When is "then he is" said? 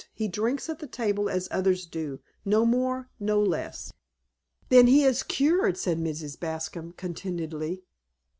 4.69-5.21